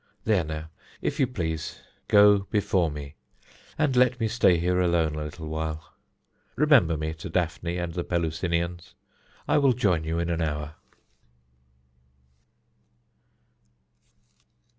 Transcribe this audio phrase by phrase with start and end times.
[0.23, 0.69] There, now,
[1.03, 3.13] if you please, go before me,
[3.77, 5.93] and let me stay here alone a little while.
[6.55, 8.95] Remember me to Daphne and the Pelusinians.
[9.47, 10.73] I will join you in an hour."